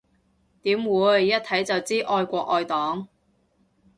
[0.63, 3.07] 點會，一睇就知愛國愛黨